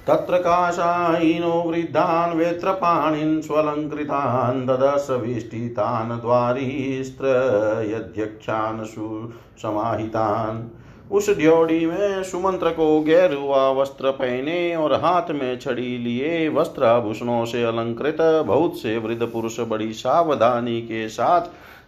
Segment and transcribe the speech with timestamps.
[0.08, 10.68] तत्र काशायिनो वृद्धान् वेत्रपाणिन् स्वलङ्कृतान् ददशविष्टितान् द्वारीस्त्रयध्यक्षान् सुसमाहितान्।
[11.12, 17.64] उस ड्योढ़ी में सुमंत्र को गैरुआ वस्त्र पहने और हाथ में छड़ी लिए, वस्त्राभूषणों से
[17.64, 21.40] अलंकृत, बहुत से वृद्ध पुरुष बड़ी सावधानी के साथ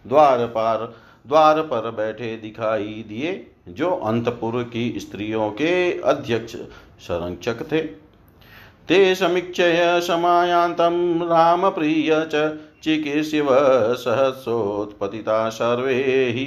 [0.07, 0.93] द्वार पार,
[1.27, 6.55] द्वार पर बैठे दिखाई दिए, जो अंतपुर की स्त्रियों के अध्यक्ष
[6.99, 8.08] संरक्षक थे।
[8.89, 10.95] ते समीक्षय समायान्तं
[11.27, 13.47] रामप्रिय च चिकीर्षिव
[13.95, 15.95] सहसोत्पतिता सर्वे
[16.29, 16.45] हि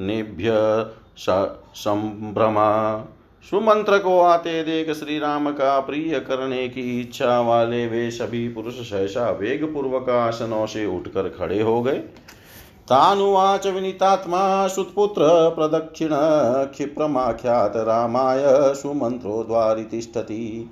[0.00, 0.52] नेभ्य
[1.18, 2.68] संभ्रमा।
[3.44, 8.74] सुमंत्र को आते देख श्री राम का प्रिय करने की इच्छा वाले वे सभी पुरुष
[8.90, 11.98] सहसा वेग पूर्वक आसनों से उठकर खड़े हो गए।
[12.88, 16.10] तानुवाच विनीतात्मा सुतपुत्र प्रदक्षिण,
[16.66, 18.42] क्षिप्रमाख्यात रामाय
[18.74, 20.70] सुमंत्रो द्वारि तिष्ठति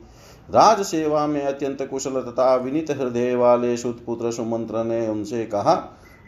[0.51, 5.75] राज सेवा में अत्यंत कुशल तथा विनित हृदय वाले सुतपुत्र सुमंत्र ने उनसे कहा,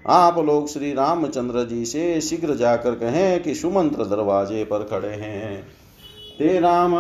[0.06, 5.62] आप लोग श्री रामचंद्र जी से शीघ्र जाकर कहें कि सुमंत्र दरवाजे पर खड़े हैं।
[6.38, 6.92] ते राम,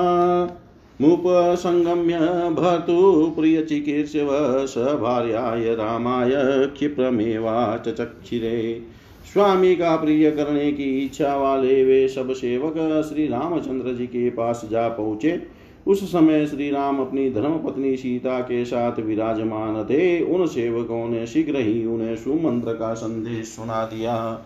[1.00, 2.18] मुपसंगम्य,
[2.54, 4.28] भर्तु, प्रिय चिकीर्षव,
[4.66, 6.30] स भार्याय रामाय,
[6.66, 8.82] क्षिप्रमेवा चक्षिरे।
[9.32, 12.74] स्वामी का प्रिय करने की इच्छा वाले वे सब सेवक
[13.08, 18.40] श्री रामचंद्र जी के पास जा पहुँचे। उस समय श्री राम अपनी धर्म पत्नी सीता
[18.40, 24.44] के साथ विराजमान थे। उन सेवकों ने शीघ्र ही उन्हें सुमंत्र का संदेश सुना दिया।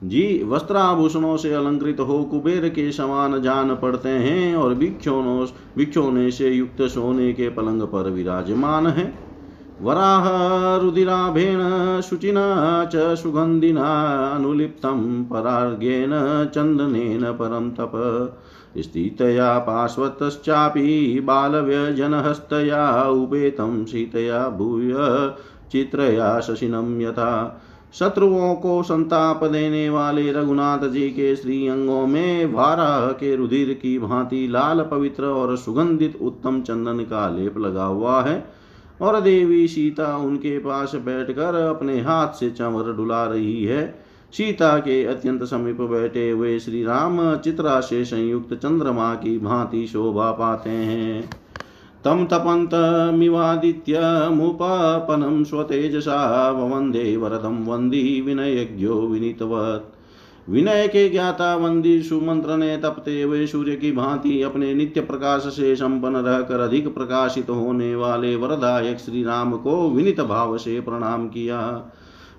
[0.04, 5.48] जी वस्त्राभूषणों से अलंकृत हो कुबेर के समान जान पड़ते हैं और भिक्षोनों
[5.78, 9.25] भिक्षोने से युक्त सोने के पलंग पर विराजमान है।
[9.82, 11.62] वराहरुदिराभेण
[12.02, 12.44] शुचिना
[12.86, 16.12] च सुगन्धिनानुलिप्तं परार्घ्येन
[16.56, 17.92] चन्दनेन परं तप।
[18.78, 24.94] स्थितया पार्श्वतश्चापि बालव्यजनहस्तया उपेतं सीतया भूय
[25.72, 27.62] चित्रया शशिनं यथा।
[27.94, 33.98] शत्रुओं को संताप देने वाले रघुनाथ जी के श्री अंगों में वाराह के रुधिर की
[34.00, 38.65] भांति लाल पवित्र और सुगंधित उत्तम चंदन का लेप लगा हुआ है।
[39.02, 45.04] और देवी सीता उनके पास बैठकर अपने हाथ से चंवर डुला रही है। सीता के
[45.06, 51.30] अत्यंत समीप बैठे हुए श्री राम चित्रा से संयुक्त चंद्रमा की भांति शोभा पाते हैं।
[52.04, 54.00] तम तपन्तमिवादित्य
[54.32, 59.95] मुपापनं स्वतेजसा वंदे वरदं वन्दी विनयज्ञो विनीतवत्।
[60.50, 65.76] विनय के ज्ञाता वंदी सुमंत्र ने तपते हुए सूर्य की भांति अपने नित्य प्रकाश से
[65.76, 71.62] संपन्न रहकर अधिक प्रकाशित होने वाले वरदायक श्री राम को विनित भाव से प्रणाम किया।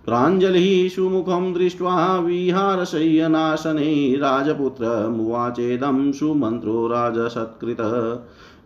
[0.04, 7.80] प्राञ्जलिः सुमुखं दृष्ट्वा विहारशय्यनाशने राजपुत्रमुवाचेदं सुमन्त्रो राजसत्कृत।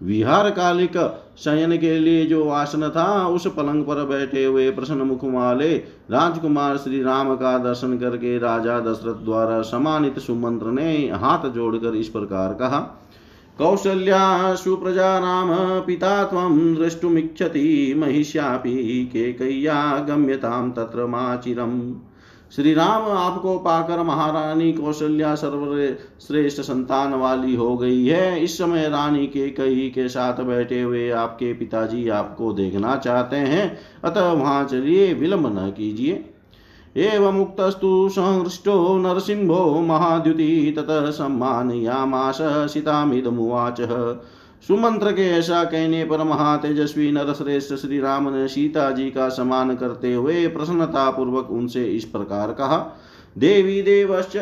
[0.03, 0.97] विहार कालिक
[1.39, 5.75] शयन के लिए जो आसन था, उस पलंग पर बैठे हुए प्रसन्न मुख वाले
[6.11, 12.09] राजकुमार श्री राम का दर्शन करके राजा दशरथ द्वारा सम्मानित सुमंत्र ने हाथ जोड़कर इस
[12.09, 12.81] प्रकार कहा
[13.59, 15.49] कौसल्या सुप्रजा राम,
[15.81, 21.81] पिता त्वं द्रष्टुमिच्छति महिष्यापि केकय्या गम्यतां तत्र माचिरम्
[22.57, 29.27] श्री राम आपको पाकर महारानी कौशल्या सर्वश्रेष्ठ संतान वाली हो गई है। इस समय रानी
[29.27, 35.15] के कई के साथ बैठे हुए आपके पिताजी आपको देखना चाहते हैं। अतः वहाँ चलिए,
[35.15, 36.35] विलंब न कीजिए।
[36.97, 43.81] एवं मुक्तस्तु संहृष्टो नरसिंहो महाद्युति ततः सम्मानयामास, सीतामिदमुवाच।
[44.69, 50.15] सुमंत्र के ऐसा कहने पर महातेजस्वी नरश्रेष्ठ श्री राम ने सीता जी का सम्मान करते
[50.15, 52.79] हुए प्रसन्नता पूर्वक उनसे इस प्रकार कहा,
[53.39, 54.37] देवी देवश्च,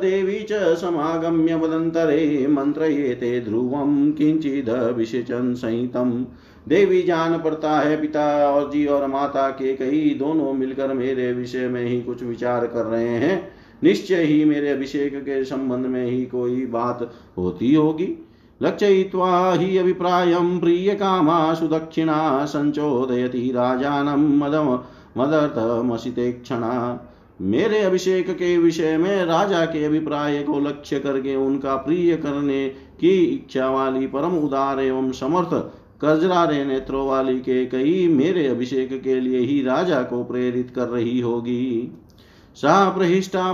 [0.00, 6.24] देवी च समागम्य वदन्तरे मन्त्रयेते ध्रुवं किञ्चिदभिषेचन संहितम्
[6.68, 11.68] देवी जान पड़ता है पिता और जी और माता के कई दोनों मिलकर मेरे विषय
[11.68, 13.52] में ही कुछ विचार कर रहे हैं।
[13.84, 18.28] निश्चय ही मेरे अभिषेक के संबंध में ही कोई बात होती होगी।
[18.62, 24.78] लक्षयित्वा हि अभिप्रायं प्रियकामाशु दक्षिणा सञ्चोदयति राजानं मदम
[27.40, 32.68] मेरे अभिषेक के विषय में राजा के अभिप्राय को लक्ष्य करके उनका प्रिय करने
[33.00, 35.54] की इच्छा वाली परम उदार एवं समर्थ
[36.04, 41.20] कजरारे नेत्रों वाली के कई मेरे अभिषेक के लिए ही राजा को प्रेरित कर रही
[41.20, 41.92] होगी।
[42.56, 43.44] सा प्रहिष्टा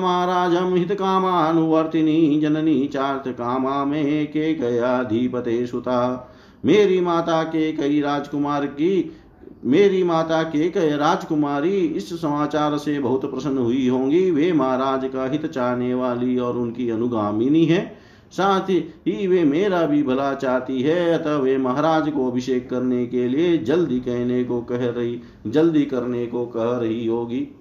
[0.75, 6.35] हित हितकामानुवर्तिनी जननी चार्थ कामा में के गयाधिपते सुता
[6.65, 9.13] मेरी माता के कई राजकुमार की,
[9.65, 15.31] मेरी माता के कई राजकुमारी इस समाचार से बहुत प्रसन्न हुई होंगी। वे महाराज का
[15.31, 17.99] हित चाहने वाली और उनकी अनुगामिनी है।
[18.33, 23.29] साथ ही वे मेरा भी भला चाहती है, अतः वे महाराज को अभिषेक करने के
[23.29, 27.58] लिए जल्दी कहने को कह रही, जल्दी करने को कह रही होगी।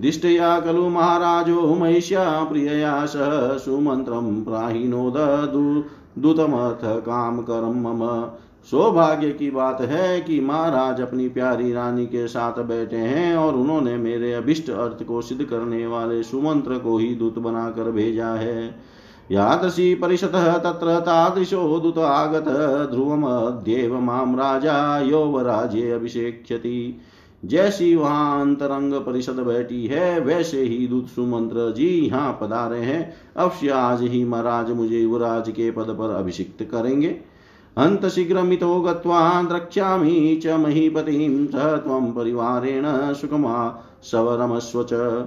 [0.00, 4.44] दिष्टया खलु महाराजो महिष्या प्रियया सह सुमन्त्रं
[7.00, 8.30] काम करम मम।
[8.70, 13.96] सौभाग्य की बात है कि महाराज अपनी प्यारी रानी के साथ बैठे हैं और उन्होंने
[13.96, 18.74] मेरे अभिष्ट अर्थ को सिद्ध करने वाले सुमंत्र को ही दूत बनाकर भेजा है।
[19.32, 22.44] यादृशी परिषतः तत्र तादृशो दूत आगत
[22.90, 27.00] ध्रुवमद्येव माँ राजा, यौवराज्ये अभिषेक्ष्यति।
[27.46, 33.68] जैसी वहाँ अंतरंग परिषद बैठी है, वैसे ही दूत सुमंत्र जी यहाँ पधारे हैं। अवश्य
[33.70, 37.16] आज ही महाराज मुझे युवराज के पद पर अभिषिक्त करेंगे।
[37.76, 42.84] अन्त शीघ्रमितो गत्वा द्रक्ष्यामि च महीपतिं स त्वं परिवारेण
[43.14, 43.56] सुखमा
[44.02, 45.26] सवरमस्व च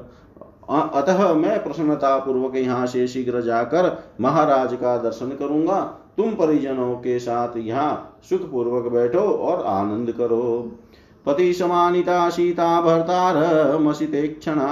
[0.70, 3.86] अतः मैं प्रसन्नता पूर्वक यहाँ से शीघ्र जाकर
[4.22, 5.80] महाराज का दर्शन करूँगा।
[6.18, 10.72] तुम परिजनों के साथ यहाँ सुख पूर्वक बैठो और आनंद करो।
[11.26, 14.66] पति समानिता सीता भर्तारमसिते क्षणा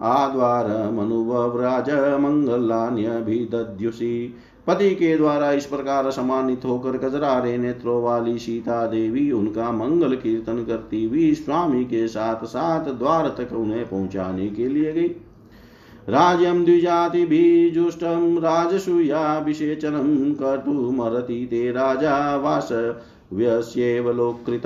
[0.00, 4.34] आद्वार मनुव्राज मंगलान्यभिदद्युषि
[4.66, 10.64] पति के द्वारा इस प्रकार सम्मानित होकर कजरारे नेत्रों वाली सीता देवी उनका मंगल कीर्तन
[10.64, 15.14] करती हुई स्वामी के साथ साथ द्वार तक उन्हें पहुँचाने के लिए गई।
[16.08, 24.62] राज्यम द्विजाति भी जुष्टम राज्यं द्विजातिभिजुष्टं राजसूयाभिषेचनं कर्तुमर्हति ते राजा वासव्यस्येव लोकृत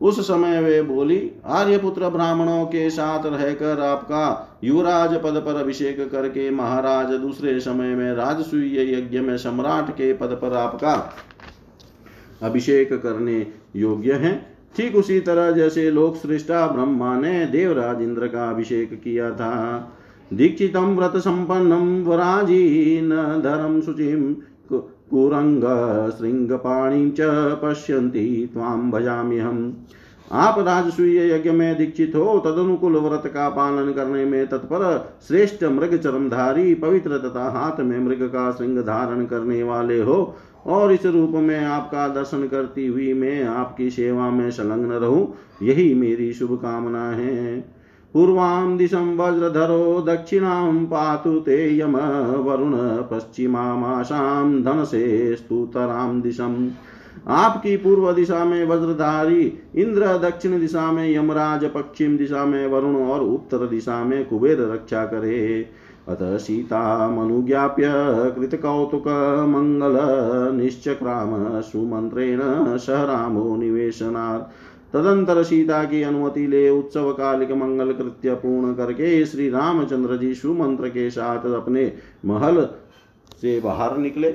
[0.00, 6.50] उस समय वे बोली, आर्यपुत्र ब्राह्मणों के साथ रहकर आपका युवराज पद पर अभिषेक करके
[6.50, 10.94] महाराज दूसरे समय में राजसूय यज्ञ में सम्राट के पद पर आपका
[12.42, 14.34] अभिषेक करने योग्य है।
[14.76, 19.96] ठीक उसी तरह जैसे लोक सृष्टा ब्रह्मा ने देवराज इंद्र का अभिषेक किया था।
[20.32, 23.40] दीक्षित व्रत संपन्नम वराजी न
[26.16, 27.16] श्रृंगपाणी च
[27.62, 29.72] पश्यन्ति, त्वां भजाम्यहम्
[30.32, 35.96] आप राजसूय यज्ञ में दीक्षित हो, तदनुकूल व्रत का पालन करने में तत्पर श्रेष्ठ मृग
[35.96, 40.36] चरमधारी पवित्र तथा हाथ में मृग का श्रृंग धारण करने वाले हो।
[40.66, 45.94] और इस रूप में आपका दर्शन करती हुई मैं आपकी सेवा में संलग्न रहूँ। यही
[45.94, 47.79] मेरी शुभकामना है।
[48.14, 51.96] पूर्वां दिशं वज्रधरो दक्षिणां पातु ते यम
[52.42, 52.72] वरुण
[53.10, 56.68] पश्चिमामाशां धनसे स्तुतरां दिशम्।
[57.28, 63.20] आपकी पूर्व दिशा में वज्रधारी, इंद्र दक्षिण दिशा में यमराज, पश्चिम दिशा में वरुण और
[63.20, 65.66] उत्तर दिशा में कुबेर रक्षा करे।
[66.08, 67.84] अतः सीता मनुज्ञाप्य
[68.36, 69.08] कृतकौतुक
[69.48, 69.98] मङ्गल
[70.56, 72.40] निश्चक्राम सुमन्त्रेण
[72.76, 74.52] स रामो निवेशनात्
[74.92, 80.88] तदंतर सीता की अनुमति ले उत्सव कालिक मंगल कृत्य पूर्ण करके श्री रामचंद्र जी सुमंत्र
[80.88, 81.92] के साथ अपने
[82.24, 82.68] महल
[83.40, 84.30] से बाहर निकले।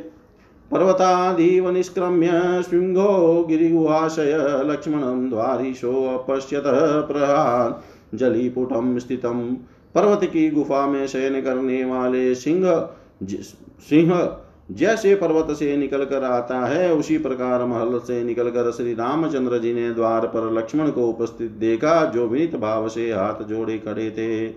[0.71, 2.29] पर्वतादिव निष्क्रम्य
[2.69, 4.33] शृङ्गो गिरिगुहाशय
[4.65, 6.63] लक्ष्मणं द्वारिशोऽपश्यत
[7.07, 9.45] प्रहाजलिपुटं स्थितं।
[9.95, 12.89] पर्वत की गुफा में शयन करने वाले सिंह
[13.24, 14.13] सिंह
[14.72, 19.74] जैसे पर्वत से निकल कर आता है, उसी प्रकार महल से निकलकर श्री रामचंद्र जी
[19.74, 24.48] ने द्वार पर लक्ष्मण को उपस्थित देखा, जो विनित भाव से हाथ जोड़े खड़े थे।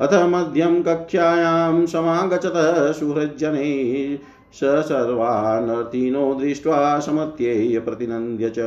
[0.00, 2.52] अथ मध्यम कक्षायां समागचत
[2.98, 4.18] सुहृजने
[4.54, 8.58] स सर्वानर्तिनो दृष्ट्वा समत्येय प्रतिनन्द्य च।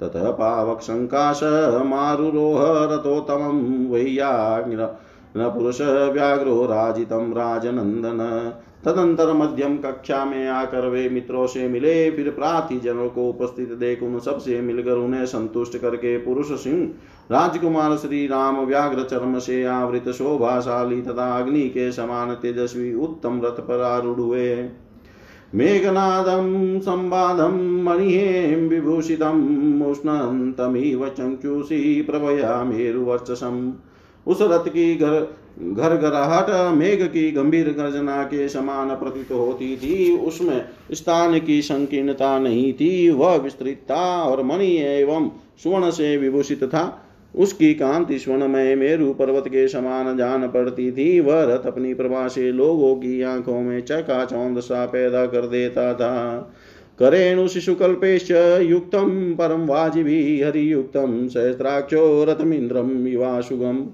[0.00, 1.40] ततः पावकशङ्काश
[1.86, 2.60] मारुरोह
[2.94, 4.88] रथोत्तमं वैयाग्न
[5.36, 8.52] न पुरुष व्याघ्रो राजितं राजनन्दन।
[8.84, 14.02] तदंतर मध्यम कक्षा में आकर वे मित्रों से मिले। फिर प्रार्थी जनों को उपस्थित देख
[14.02, 16.82] उन सबसे मिलकर उन्हें संतुष्ट करके पुरुष सिंह,
[17.32, 23.60] राजकुमार श्री राम व्याघ्र चर्म से आवृत शोभाशाली तथा अग्नि के समान तेजस्वी उत्तम रथ
[23.60, 24.56] पर आरूढ़ हुए।
[25.54, 33.72] मेघनादं संवादं मणिहें विभूषितम् उष्णं तमिव चङ्चूषी प्रभया मेरुवर्चसम्
[34.26, 35.26] उस रथ की घर
[35.62, 42.38] घर घराहट मेघ की गंभीर गर्जना के समान प्रतीत होती थी। उसमें स्थान की संकीर्णता
[42.38, 45.30] नहीं थी। वह विस्तृतता और मणि एवं
[45.62, 47.00] स्वर्ण से विभूषित था।
[47.36, 52.52] उसकी कांति स्वर्णमय मेरु पर्वत के समान जान पड़ती थी। वह रथ अपनी प्रभा से
[52.52, 56.38] लोगों की आँखों में चका चौंद सा पैदा कर देता था।
[56.98, 58.30] करेणु शिशुकल्पेश
[58.70, 63.86] युक्तम, परम वाजिभी हरियुक्तम, सहस्राक्षो रथमिंद्रम युवाशुगम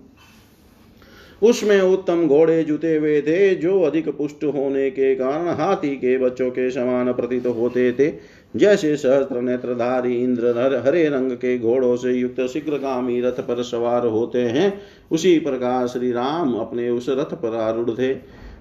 [1.43, 6.51] उसमें उत्तम घोड़े जुते हुए थे, जो अधिक पुष्ट होने के कारण हाथी के बच्चों
[6.51, 8.13] के समान प्रतीत होते थे।
[8.57, 14.39] जैसे सहस्त्र नेत्रधारी इंद्र हरे रंग के घोड़ों से युक्त शीघ्रगामी रथ पर सवार होते
[14.39, 14.81] हैं,
[15.13, 18.15] उसी प्रकार श्री राम अपने उस रथ पर आरूढ़ थे।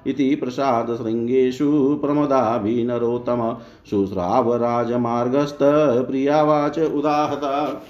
[0.07, 3.57] इति प्रसादशृङ्गेषु प्रमदाभिनरोत्तम।
[3.89, 5.59] शुश्रावराजमार्गस्थ
[6.07, 7.83] प्रियावाच उदाहता।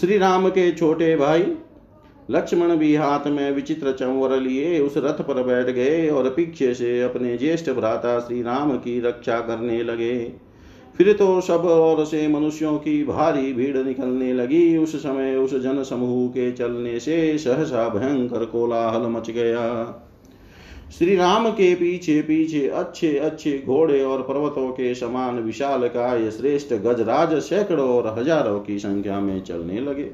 [0.00, 1.44] श्री राम के छोटे भाई,
[2.30, 7.02] लक्ष्मण भी हाथ में विचित्र चंवर लिए, उस रथ पर बैठ गए और पीछे से
[7.02, 10.32] अपने ज्येष्ठ भ्राता श्री राम की रक्षा करने लगे।
[10.98, 15.82] फिर तो सब और से मनुष्यों की भारी भीड़ निकलने लगी। उस समय उस जन
[15.82, 19.66] समूह के चलने से सहसा भयंकर कोलाहल मच गया।
[20.90, 26.72] श्री राम के पीछे पीछे अच्छे अच्छे घोड़े और पर्वतों के समान विशाल काय श्रेष्ठ
[26.74, 30.10] गजराज सैकड़ों और हज़ारों की संख्या में चलने लगे।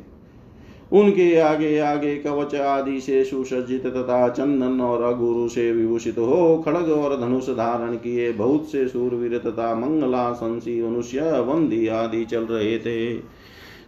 [0.93, 6.91] उनके आगे आगे कवच आदि से सुसज्जित तथा चंदन और अगुरु से विभूषित हो, खड़ग
[6.91, 12.79] और धनुष धारण किए बहुत से सूरवीर तथा मंगला संसी मनुष्य, वंदी आदि चल रहे
[12.79, 13.15] थे।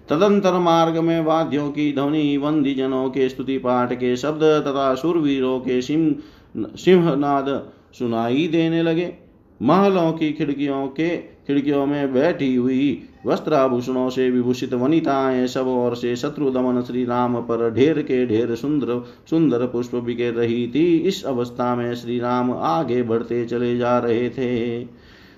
[0.09, 5.59] तदंतर मार्ग में वाद्यों की ध्वनि वंदी जनों के स्तुति पाठ के शब्द तथा सुरवीरों
[5.61, 6.15] के सिंह
[6.55, 7.47] सिंहनाद
[7.93, 9.15] सुनाई देने लगे।
[9.61, 16.17] महलों की खिड़कियों के खिड़कियों में बैठी हुई वस्त्राभूषणों से विभूषित वनिताएँ सब और से
[16.17, 21.25] शत्रु दमन श्री राम पर ढेर के ढेर सुंदर सुंदर पुष्प बिखेर रही थी। इस
[21.25, 24.87] अवस्था में श्री राम आगे बढ़ते चले जा रहे थे।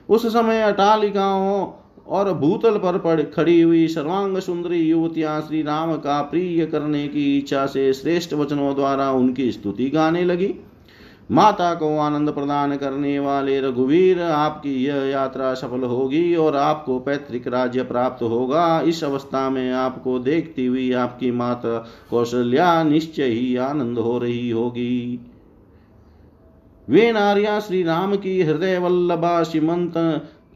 [0.08, 1.66] उस समय अटालिकाओं
[2.06, 7.38] और भूतल पर पड़ खड़ी हुई सर्वांग सुंदरी युवतियाँ श्री राम का प्रिय करने की
[7.38, 10.54] इच्छा से श्रेष्ठ वचनों द्वारा उनकी स्तुति गाने लगी।
[11.30, 17.49] माता को आनंद प्रदान करने वाले रघुवीर, आपकी यह यात्रा सफल होगी और आपको पैतृक
[17.49, 21.78] राज्य प्राप्त होगा। इस अवस्था में आपको देखती हुई आपकी माता
[22.11, 25.21] कौशल्या निश्चय ही आनंद हो रही होगी।
[26.88, 29.95] वे नारिया श्री राम की हृदय वल्लभा सीमंत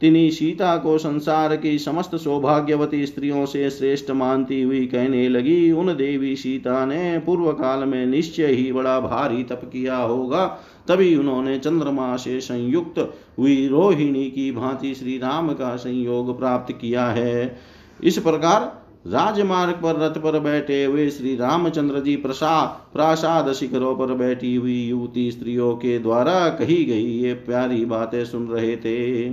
[0.00, 5.86] तिनी सीता को संसार की समस्त सौभाग्यवती स्त्रियों से श्रेष्ठ मानती हुई कहने लगी, उन
[5.86, 10.44] देवी सीता ने पूर्व काल में निश्चय ही बड़ा भारी तप किया होगा।
[10.88, 12.98] तभी उन्होंने चंद्रमा से संयुक्त
[13.38, 17.58] हुई रोहिणी की भांति श्री राम का संयोग प्राप्त किया है।
[18.04, 24.14] इस प्रकार राजमार्ग पर रथ पर बैठे हुए श्री रामचंद्र जी प्रसाद प्रासाद शिखरों पर
[24.14, 29.28] बैठी हुई युवती स्त्रियों के द्वारा कही गई ये प्यारी बातें सुन रहे थे।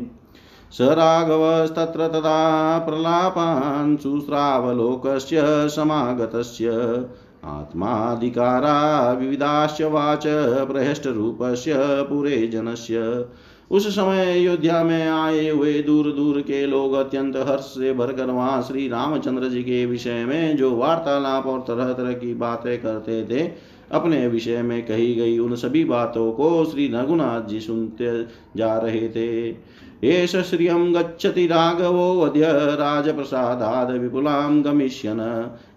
[0.71, 6.69] स राघवस्तत्र तदा प्रलापान् शुश्रावलोकस्य समागतस्य।
[7.45, 10.23] आत्माधिकारा विविधाश्च वाच
[10.67, 11.75] प्रहष्टरूपस्य
[12.09, 13.25] पुरे जनस्य
[13.71, 18.61] उस समय अयोध्या में आए हुए दूर दूर के लोग अत्यंत हर्ष से भरकर वहाँ
[18.61, 23.47] श्री रामचंद्र जी के विषय में जो वार्तालाप और तरह तरह की बातें करते थे,
[23.91, 28.23] अपने विषय में कही गई उन सभी बातों को श्री रघुनाथ जी सुनते
[28.57, 29.51] जा रहे थे।
[30.03, 35.19] एष श्रियं गच्छति राघवोऽद्य राजप्रसादाद् विपुलां गमिष्यन्।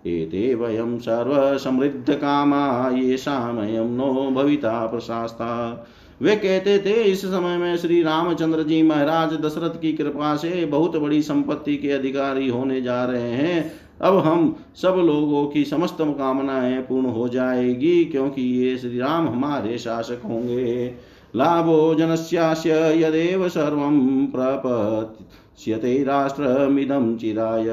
[0.09, 5.87] एते वयं सर्वसमृद्धकामा, येषामयं नो भविता प्रशास्ता।
[6.23, 10.97] वे कहते थे, इस समय में श्री रामचंद्र जी महाराज दशरथ की कृपा से बहुत
[10.97, 13.73] बड़ी संपत्ति के अधिकारी होने जा रहे हैं।
[14.03, 19.78] अब हम सब लोगों की समस्त कामनाएँ पूर्ण हो जाएगी, क्योंकि ये श्री राम हमारे
[19.78, 20.95] शासक होंगे।
[21.36, 27.66] लाभो जनस्यास्य यदेव सर्वं प्रपत्स्यते राष्ट्रमिदं चिराय।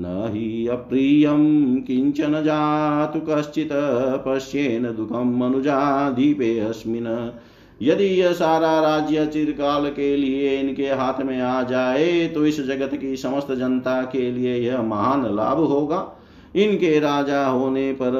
[0.00, 1.44] न हि अप्रियं
[1.80, 3.72] किंचन जातु कश्चित्
[4.26, 7.06] पश्येन दुःखं मनुजाधिपे अस्मिन्
[7.82, 12.94] यदि यह सारा राज्य चिरकाल के लिए इनके हाथ में आ जाए तो इस जगत
[12.94, 15.98] की समस्त जनता के लिए यह महान लाभ होगा।
[16.58, 18.14] इनके राजा होने पर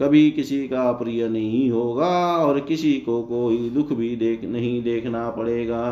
[0.00, 5.28] कभी किसी का प्रिय नहीं होगा और किसी को कोई दुख भी देख, नहीं देखना
[5.30, 5.82] पड़ेगा।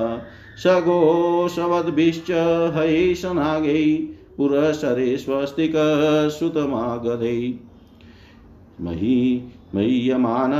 [0.57, 2.31] सघोषवद्भिश्च
[2.77, 3.85] हयेशनागै
[4.37, 5.73] पुरसरे स्वस्तिक
[6.39, 7.55] सुतमागधै
[8.81, 10.53] मही मह्यमान